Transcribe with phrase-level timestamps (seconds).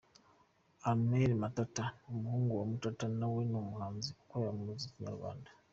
[0.89, 5.49] Armel Matata, umuhungu wa Matata na we ni umuhanzi ukorera umuziki mu Rwanda.